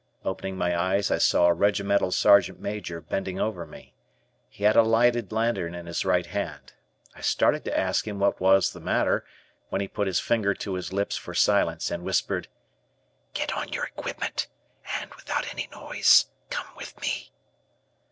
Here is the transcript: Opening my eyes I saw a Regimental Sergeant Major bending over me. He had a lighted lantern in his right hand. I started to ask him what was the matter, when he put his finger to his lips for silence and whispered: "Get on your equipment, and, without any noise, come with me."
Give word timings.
Opening 0.25 0.57
my 0.57 0.75
eyes 0.75 1.11
I 1.11 1.19
saw 1.19 1.45
a 1.45 1.53
Regimental 1.53 2.09
Sergeant 2.11 2.59
Major 2.59 3.01
bending 3.01 3.39
over 3.39 3.67
me. 3.67 3.93
He 4.49 4.63
had 4.63 4.75
a 4.75 4.81
lighted 4.81 5.31
lantern 5.31 5.75
in 5.75 5.85
his 5.85 6.03
right 6.03 6.25
hand. 6.25 6.73
I 7.13 7.21
started 7.21 7.63
to 7.65 7.77
ask 7.77 8.07
him 8.07 8.17
what 8.17 8.41
was 8.41 8.73
the 8.73 8.79
matter, 8.79 9.23
when 9.69 9.79
he 9.79 9.87
put 9.87 10.07
his 10.07 10.19
finger 10.19 10.55
to 10.55 10.73
his 10.73 10.91
lips 10.91 11.17
for 11.17 11.35
silence 11.35 11.91
and 11.91 12.01
whispered: 12.03 12.47
"Get 13.35 13.53
on 13.53 13.73
your 13.73 13.85
equipment, 13.85 14.47
and, 14.99 15.13
without 15.13 15.47
any 15.53 15.69
noise, 15.71 16.25
come 16.49 16.69
with 16.75 16.99
me." 16.99 17.31